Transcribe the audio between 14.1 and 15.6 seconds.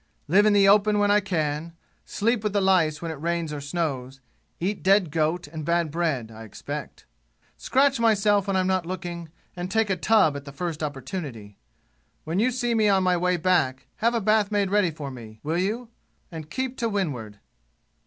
a bath made ready for me, will